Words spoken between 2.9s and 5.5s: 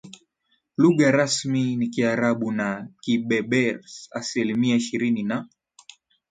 Kiberbers asilimia ishirini na